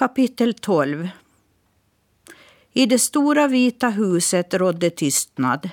Kapitel 0.00 0.54
12 0.54 1.08
I 2.72 2.86
det 2.86 2.98
stora 2.98 3.46
vita 3.46 3.88
huset 3.88 4.54
rådde 4.54 4.90
tystnad. 4.90 5.70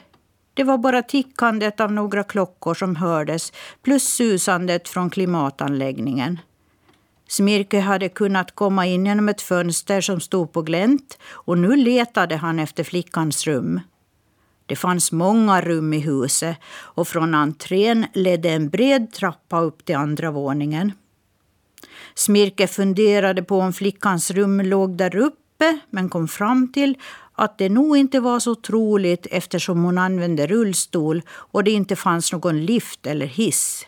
Det 0.54 0.64
var 0.64 0.78
bara 0.78 1.02
tickandet 1.02 1.80
av 1.80 1.92
några 1.92 2.24
klockor 2.24 2.74
som 2.74 2.96
hördes 2.96 3.54
plus 3.84 4.04
susandet 4.04 4.90
från 4.90 5.10
klimatanläggningen. 5.10 6.40
Smirke 7.28 7.80
hade 7.80 8.10
kunnat 8.10 8.56
komma 8.56 8.86
in 8.86 9.06
genom 9.06 9.30
ett 9.30 9.42
fönster 9.42 10.02
som 10.02 10.20
stod 10.20 10.54
på 10.54 10.62
glänt 10.62 11.18
och 11.32 11.58
nu 11.58 11.76
letade 11.76 12.36
han 12.36 12.60
efter 12.60 12.84
flickans 12.84 13.48
rum. 13.48 13.80
Det 14.66 14.76
fanns 14.76 15.12
många 15.12 15.62
rum 15.62 15.94
i 15.94 16.00
huset 16.00 16.58
och 16.68 17.08
från 17.08 17.36
entrén 17.36 18.06
ledde 18.14 18.50
en 18.50 18.70
bred 18.70 19.12
trappa 19.12 19.62
upp 19.62 19.86
till 19.86 19.96
andra 19.96 20.32
våningen. 20.32 20.92
Smirke 22.16 22.68
funderade 22.68 23.44
på 23.44 23.60
om 23.60 23.74
flickans 23.74 24.32
rum 24.32 24.62
låg 24.62 24.98
där 24.98 25.16
uppe 25.16 25.80
men 25.90 26.10
kom 26.10 26.28
fram 26.28 26.72
till 26.72 26.98
att 27.34 27.58
det 27.58 27.70
nog 27.70 27.98
inte 27.98 28.20
var 28.20 28.40
så 28.40 28.56
troligt 28.56 29.28
eftersom 29.32 29.84
hon 29.84 29.98
använde 29.98 30.48
rullstol 30.48 31.22
och 31.30 31.64
det 31.64 31.72
inte 31.72 31.96
fanns 31.96 32.34
någon 32.34 32.66
lift 32.66 33.08
eller 33.08 33.26
hiss. 33.26 33.88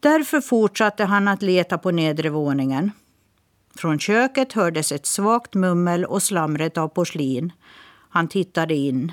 Därför 0.00 0.40
fortsatte 0.40 1.04
han 1.04 1.28
att 1.28 1.42
leta 1.42 1.78
på 1.78 1.90
nedre 1.90 2.30
våningen. 2.30 2.90
Från 3.76 3.98
köket 3.98 4.52
hördes 4.52 4.92
ett 4.92 5.06
svagt 5.06 5.54
mummel 5.54 6.04
och 6.04 6.22
slamret 6.22 6.78
av 6.78 6.88
porslin. 6.88 7.52
Han 8.08 8.28
tittade 8.28 8.74
in. 8.74 9.12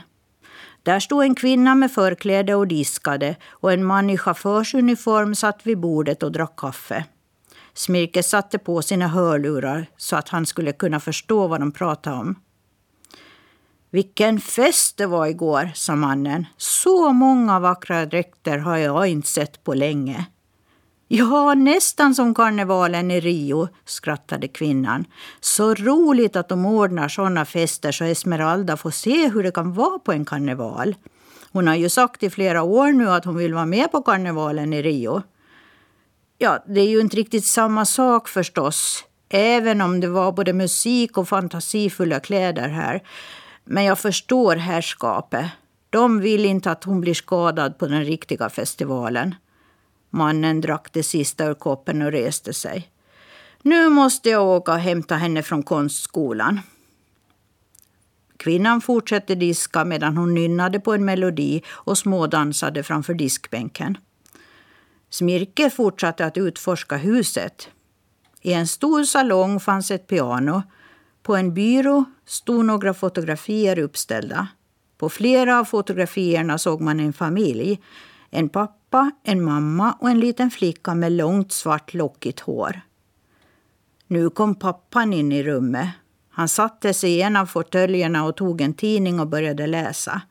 Där 0.84 1.00
stod 1.00 1.24
en 1.24 1.36
kvinna 1.36 1.76
med 1.76 1.92
förkläde 1.92 2.56
och 2.56 2.68
diskade 2.68 3.36
och 3.50 3.74
en 3.74 3.86
man 3.86 4.10
i 4.10 4.18
chaufförsuniform 4.18 5.36
satt 5.36 5.60
vid 5.64 5.80
bordet 5.80 6.24
och 6.24 6.32
drack 6.32 6.56
kaffe. 6.56 7.06
Smirke 7.74 8.24
satte 8.24 8.58
på 8.58 8.82
sina 8.82 9.08
hörlurar 9.08 9.86
så 9.98 10.16
att 10.16 10.30
han 10.30 10.46
skulle 10.46 10.72
kunna 10.72 11.00
förstå 11.00 11.48
vad 11.48 11.60
de 11.60 11.72
pratade 11.72 12.16
om. 12.16 12.36
Vilken 13.92 14.40
fest 14.40 14.98
det 14.98 15.06
var 15.06 15.28
igår, 15.28 15.72
sa 15.76 15.96
mannen. 15.96 16.46
Så 16.58 17.14
många 17.14 17.60
vackra 17.60 18.06
dräkter 18.06 18.58
har 18.58 18.78
jag 18.78 19.08
inte 19.08 19.28
sett 19.28 19.64
på 19.64 19.74
länge. 19.74 20.26
Ja, 21.08 21.54
nästan 21.54 22.16
som 22.16 22.36
karnevalen 22.36 23.12
i 23.12 23.20
Rio, 23.20 23.68
skrattade 23.86 24.48
kvinnan. 24.48 25.06
Så 25.40 25.74
roligt 25.74 26.36
att 26.36 26.50
de 26.50 26.66
ordnar 26.66 27.08
sådana 27.08 27.46
fester 27.46 27.92
så 27.92 28.04
Esmeralda 28.04 28.78
får 28.78 28.92
se 28.92 29.30
hur 29.30 29.44
det 29.44 29.52
kan 29.52 29.74
vara 29.74 30.00
på 30.00 30.12
en 30.12 30.26
karneval. 30.26 30.96
Hon 31.52 31.68
har 31.68 31.76
ju 31.76 31.90
sagt 31.90 32.24
i 32.24 32.30
flera 32.30 32.64
år 32.64 32.92
nu 32.92 33.10
att 33.10 33.26
hon 33.26 33.38
vill 33.38 33.54
vara 33.54 33.66
med 33.66 33.92
på 33.92 34.02
karnevalen 34.02 34.74
i 34.74 34.82
Rio. 34.82 35.22
Ja, 36.44 36.64
det 36.68 36.82
är 36.82 36.88
ju 36.88 37.00
inte 37.02 37.18
riktigt 37.18 37.48
samma 37.48 37.86
sak 37.86 38.28
förstås. 38.28 39.04
Även 39.30 39.82
om 39.82 40.00
det 40.00 40.08
var 40.08 40.32
både 40.32 40.54
musik 40.54 41.18
och 41.18 41.30
fantasifulla 41.30 42.20
kläder 42.20 42.70
här. 42.70 43.04
Men 43.66 43.84
jag 43.84 44.00
förstår 44.00 44.56
herrskapet. 44.56 45.46
De 45.90 46.20
vill 46.20 46.46
inte 46.46 46.72
att 46.72 46.84
hon 46.84 47.02
blir 47.02 47.14
skadad 47.14 47.78
på 47.78 47.88
den 47.88 48.06
riktiga 48.06 48.50
festivalen. 48.50 49.36
Mannen 50.10 50.62
drack 50.62 50.88
det 50.94 51.04
sista 51.04 51.46
ur 51.46 51.54
koppen 51.54 52.02
och 52.02 52.12
reste 52.12 52.54
sig. 52.54 52.92
Nu 53.62 53.90
måste 53.90 54.30
jag 54.30 54.48
åka 54.48 54.72
och 54.72 54.80
hämta 54.80 55.16
henne 55.16 55.44
från 55.44 55.64
konstskolan. 55.64 56.60
Kvinnan 58.38 58.82
fortsatte 58.82 59.36
diska 59.36 59.86
medan 59.86 60.18
hon 60.18 60.34
nynnade 60.34 60.80
på 60.80 60.94
en 60.94 61.06
melodi 61.06 61.62
och 61.70 61.98
smådansade 61.98 62.84
framför 62.84 63.14
diskbänken. 63.14 63.98
Smirke 65.12 65.70
fortsatte 65.70 66.26
att 66.26 66.38
utforska 66.38 66.98
huset. 66.98 67.70
I 68.42 68.54
en 68.54 68.68
stor 68.68 69.04
salong 69.04 69.60
fanns 69.60 69.92
ett 69.92 70.08
piano. 70.08 70.64
På 71.24 71.36
en 71.36 71.54
byrå 71.54 72.06
stod 72.26 72.66
några 72.66 72.94
fotografier 72.94 73.80
uppställda. 73.80 74.48
På 74.98 75.10
flera 75.10 75.60
av 75.60 75.66
fotografierna 75.66 76.58
såg 76.58 76.82
man 76.82 77.00
en 77.00 77.14
familj. 77.14 77.82
En 78.30 78.50
pappa, 78.50 79.12
en 79.24 79.44
mamma 79.44 79.98
och 80.00 80.10
en 80.10 80.20
liten 80.20 80.52
flicka 80.52 80.96
med 80.96 81.12
långt 81.12 81.52
svart 81.52 81.94
lockigt 81.94 82.40
hår. 82.40 82.82
Nu 84.08 84.30
kom 84.30 84.56
pappan 84.56 85.14
in 85.14 85.32
i 85.32 85.44
rummet. 85.44 85.90
Han 86.30 86.48
satte 86.48 86.94
sig 86.94 87.12
i 87.12 87.22
en 87.22 87.36
av 87.36 87.46
fåtöljerna 87.46 88.26
och 88.26 88.36
tog 88.36 88.62
en 88.62 88.74
tidning 88.74 89.20
och 89.20 89.28
började 89.28 89.68
läsa. 89.68 90.22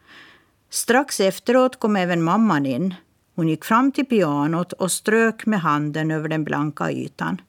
Strax 0.70 1.20
efteråt 1.20 1.80
kom 1.80 1.96
även 1.96 2.22
mamman 2.22 2.66
in. 2.66 2.94
Hon 3.40 3.48
gick 3.48 3.64
fram 3.64 3.92
till 3.92 4.06
pianot 4.06 4.72
och 4.72 4.92
strök 4.92 5.46
med 5.46 5.60
handen 5.60 6.10
över 6.10 6.28
den 6.28 6.44
blanka 6.44 6.90
ytan. 6.90 7.40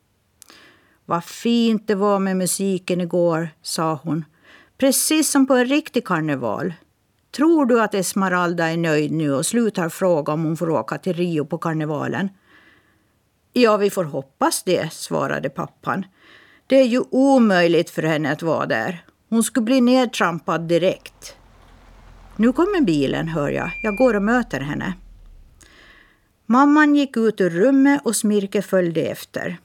Vad 1.05 1.23
fint 1.23 1.87
det 1.87 1.95
var 1.95 2.19
med 2.19 2.37
musiken 2.37 3.01
igår, 3.01 3.49
sa 3.61 3.99
hon. 4.03 4.25
Precis 4.77 5.29
som 5.29 5.47
på 5.47 5.53
en 5.53 5.65
riktig 5.65 6.05
karneval. 6.05 6.73
Tror 7.31 7.65
du 7.65 7.81
att 7.81 7.93
Esmeralda 7.93 8.71
är 8.71 8.77
nöjd 8.77 9.11
nu 9.11 9.33
och 9.33 9.45
slutar 9.45 9.89
fråga 9.89 10.33
om 10.33 10.43
hon 10.43 10.57
får 10.57 10.69
åka 10.69 10.97
till 10.97 11.13
Rio 11.13 11.45
på 11.45 11.57
karnevalen? 11.57 12.29
Ja, 13.53 13.77
vi 13.77 13.89
får 13.89 14.03
hoppas 14.03 14.63
det, 14.63 14.93
svarade 14.93 15.49
pappan. 15.49 16.05
Det 16.67 16.75
är 16.75 16.87
ju 16.87 17.03
omöjligt 17.11 17.89
för 17.89 18.03
henne 18.03 18.31
att 18.31 18.41
vara 18.41 18.65
där. 18.65 19.05
Hon 19.29 19.43
skulle 19.43 19.65
bli 19.65 19.81
nedtrampad 19.81 20.61
direkt. 20.61 21.35
Nu 22.35 22.53
kommer 22.53 22.81
bilen, 22.81 23.27
hör 23.27 23.49
jag. 23.49 23.71
Jag 23.81 23.95
går 23.95 24.13
och 24.13 24.23
möter 24.23 24.59
henne. 24.59 24.93
Mamman 26.51 26.95
gick 26.95 27.17
ut 27.17 27.41
ur 27.41 27.49
rummet 27.49 28.01
och 28.03 28.15
Smirke 28.15 28.61
följde 28.61 29.01
efter. 29.01 29.57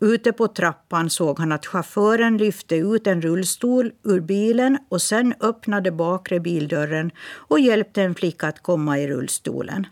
Ute 0.00 0.32
på 0.32 0.48
trappan 0.48 1.10
såg 1.10 1.38
han 1.38 1.52
att 1.52 1.66
chauffören 1.66 2.36
lyfte 2.36 2.76
ut 2.76 3.06
en 3.06 3.22
rullstol 3.22 3.92
ur 4.04 4.20
bilen 4.20 4.78
och 4.88 5.02
sen 5.02 5.34
öppnade 5.40 5.90
bakre 5.92 6.40
bildörren 6.40 7.10
och 7.20 7.60
hjälpte 7.60 8.02
en 8.02 8.14
flicka 8.14 8.48
att 8.48 8.62
komma 8.62 8.98
i 8.98 9.08
rullstolen. 9.08 9.86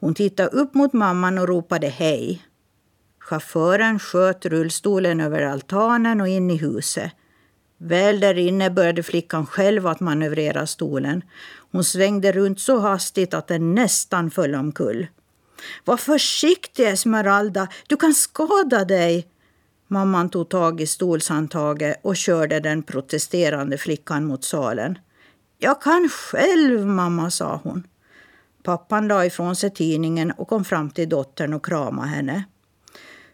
Hon 0.00 0.14
tittade 0.14 0.48
upp 0.48 0.74
mot 0.74 0.92
mamman 0.92 1.38
och 1.38 1.48
ropade 1.48 1.88
hej. 1.88 2.42
Chauffören 3.18 3.98
sköt 3.98 4.46
rullstolen 4.46 5.20
över 5.20 5.42
altanen 5.42 6.20
och 6.20 6.28
in 6.28 6.50
i 6.50 6.56
huset. 6.56 7.12
Väl 7.78 8.20
där 8.20 8.38
inne 8.38 8.70
började 8.70 9.02
flickan 9.02 9.46
själv 9.46 9.86
att 9.86 10.00
manövrera 10.00 10.66
stolen. 10.66 11.22
Hon 11.72 11.84
svängde 11.84 12.32
runt 12.32 12.60
så 12.60 12.78
hastigt 12.78 13.34
att 13.34 13.48
den 13.48 13.74
nästan 13.74 14.30
föll 14.30 14.54
omkull. 14.54 15.06
Var 15.84 15.96
försiktig, 15.96 16.88
Esmeralda. 16.88 17.68
Du 17.86 17.96
kan 17.96 18.14
skada 18.14 18.84
dig. 18.84 19.26
Mamman 19.88 20.28
tog 20.28 20.48
tag 20.48 20.80
i 20.80 20.86
stolshandtaget 20.86 22.00
och 22.02 22.16
körde 22.16 22.60
den 22.60 22.82
protesterande 22.82 23.78
flickan 23.78 24.24
mot 24.24 24.44
salen. 24.44 24.98
Jag 25.58 25.82
kan 25.82 26.08
själv, 26.08 26.86
mamma, 26.86 27.30
sa 27.30 27.60
hon. 27.64 27.86
Pappan 28.62 29.08
la 29.08 29.26
ifrån 29.26 29.56
sig 29.56 29.70
tidningen 29.70 30.30
och 30.30 30.48
kom 30.48 30.64
fram 30.64 30.90
till 30.90 31.08
dottern 31.08 31.52
och 31.52 31.64
kramade 31.64 32.08
henne. 32.08 32.44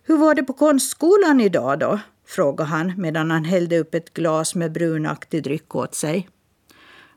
Hur 0.03 0.17
var 0.17 0.35
det 0.35 0.43
på 0.43 0.53
konstskolan 0.53 1.41
idag 1.41 1.79
då? 1.79 2.01
Frågade 2.27 2.71
han 2.71 2.93
medan 2.97 3.31
han 3.31 3.45
hällde 3.45 3.79
upp 3.79 3.95
ett 3.95 4.15
glas 4.15 4.55
med 4.55 4.73
brunaktig 4.73 5.43
dryck 5.43 5.75
åt 5.75 5.95
sig. 5.95 6.29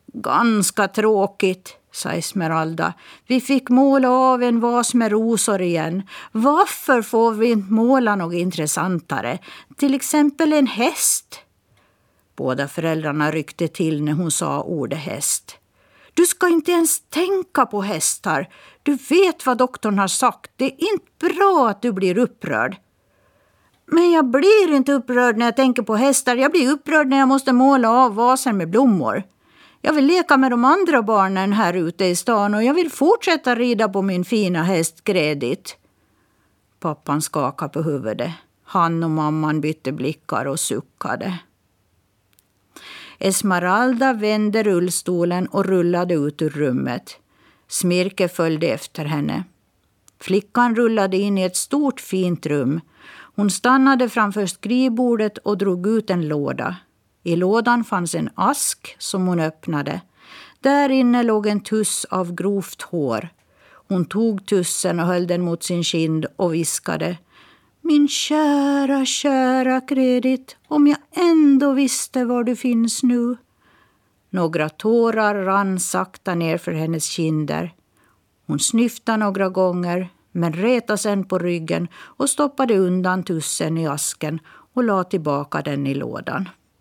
Ganska 0.08 0.88
tråkigt, 0.88 1.78
sa 1.92 2.10
Esmeralda. 2.10 2.94
Vi 3.28 3.42
fick 3.42 3.70
måla 3.70 4.10
av 4.10 4.44
en 4.44 4.60
vas 4.60 4.94
med 4.94 5.12
rosor 5.12 5.62
igen. 5.62 6.04
Varför 6.32 7.02
får 7.02 7.34
vi 7.34 7.52
inte 7.52 7.74
måla 7.74 8.16
något 8.16 8.34
intressantare? 8.34 9.40
Till 9.78 9.94
exempel 9.94 10.54
en 10.54 10.68
häst. 10.68 11.40
Båda 12.36 12.68
föräldrarna 12.68 13.32
ryckte 13.32 13.68
till 13.68 14.04
när 14.04 14.14
hon 14.14 14.32
sa 14.32 14.62
ordet 14.62 15.00
häst. 15.00 15.58
Du 16.14 16.26
ska 16.26 16.48
inte 16.48 16.72
ens 16.72 17.02
tänka 17.10 17.66
på 17.66 17.82
hästar. 17.82 18.50
Du 18.84 18.98
vet 19.10 19.46
vad 19.46 19.58
doktorn 19.58 20.00
har 20.00 20.08
sagt. 20.08 20.52
Det 20.56 20.66
är 20.66 20.92
inte 20.94 21.36
bra 21.36 21.70
att 21.70 21.82
du 21.82 21.92
blir 21.92 22.18
upprörd. 22.18 22.78
Men 23.86 24.12
jag 24.12 24.26
blir 24.26 24.76
inte 24.76 24.94
upprörd 24.94 25.38
när 25.38 25.46
jag 25.46 25.56
tänker 25.56 25.82
på 25.82 25.96
hästar. 25.96 26.36
Jag 26.36 26.52
blir 26.52 26.72
upprörd 26.72 27.08
när 27.08 27.18
jag 27.18 27.28
måste 27.28 27.54
måla 27.54 27.90
av 27.90 28.16
vaser 28.16 28.54
med 28.54 28.70
blommor. 28.70 29.24
Jag 29.82 29.94
vill 29.94 30.06
leka 30.06 30.38
med 30.38 30.52
de 30.52 30.66
andra 30.66 31.02
barnen 31.02 31.54
här 31.54 31.74
ute 31.74 32.06
i 32.06 32.16
stan 32.16 32.54
och 32.54 32.64
jag 32.64 32.74
vill 32.74 32.92
fortsätta 32.92 33.56
rida 33.56 33.90
på 33.90 34.02
min 34.02 34.26
fina 34.26 34.64
häst 34.64 35.04
Kredit. 35.04 35.78
Pappan 36.80 37.22
skakade 37.22 37.70
på 37.74 37.82
huvudet. 37.82 38.32
Han 38.64 39.04
och 39.04 39.10
mamman 39.10 39.62
bytte 39.62 39.92
blickar 39.92 40.46
och 40.46 40.60
suckade. 40.60 41.40
Esmeralda 43.20 44.14
vände 44.14 44.64
rullstolen 44.64 45.48
och 45.48 45.66
rullade 45.66 46.14
ut 46.14 46.42
ur 46.42 46.50
rummet. 46.50 47.18
Smirke 47.68 48.28
följde 48.28 48.68
efter 48.68 49.06
henne. 49.06 49.44
Flickan 50.20 50.76
rullade 50.76 51.18
in 51.18 51.38
i 51.38 51.44
ett 51.44 51.56
stort 51.56 52.00
fint 52.00 52.46
rum. 52.46 52.82
Hon 53.36 53.50
stannade 53.50 54.10
framför 54.10 54.46
skrivbordet 54.46 55.38
och 55.38 55.58
drog 55.58 55.88
ut 55.88 56.10
en 56.10 56.28
låda. 56.28 56.76
I 57.24 57.36
lådan 57.36 57.84
fanns 57.84 58.16
en 58.16 58.30
ask 58.36 58.96
som 59.00 59.28
hon 59.28 59.40
öppnade. 59.40 60.02
Där 60.60 60.90
inne 60.90 61.24
låg 61.24 61.48
en 61.48 61.60
tuss 61.60 62.06
av 62.06 62.36
grovt 62.36 62.82
hår. 62.82 63.30
Hon 63.88 64.06
tog 64.06 64.46
tussen 64.46 65.00
och 65.00 65.06
höll 65.06 65.28
den 65.28 65.42
mot 65.42 65.64
sin 65.64 65.84
kind 65.84 66.26
och 66.36 66.54
viskade. 66.54 67.18
Min 67.82 68.08
kära, 68.08 69.06
kära 69.06 69.82
kredit, 69.82 70.58
om 70.68 70.88
jag 70.88 70.98
ändå 71.12 71.72
visste 71.74 72.26
var 72.26 72.44
du 72.44 72.56
finns 72.56 73.04
nu. 73.04 73.38
Några 74.30 74.70
tårar 74.70 75.36
rann 75.36 75.80
sakta 75.80 76.36
ner 76.36 76.58
för 76.58 76.72
hennes 76.72 77.06
kinder. 77.06 77.74
Hon 78.48 78.60
snyftade 78.60 79.18
några 79.18 79.50
gånger, 79.50 80.10
men 80.36 80.54
retade 80.54 80.98
sen 80.98 81.24
på 81.24 81.40
ryggen 81.40 81.88
och 81.96 82.30
stoppade 82.30 82.78
undan 82.78 83.24
tussen 83.24 83.78
i 83.78 83.88
asken 83.88 84.40
och 84.74 84.84
la 84.84 85.04
tillbaka 85.04 85.62
den 85.62 85.88
i 85.88 85.94
lådan. 85.94 86.50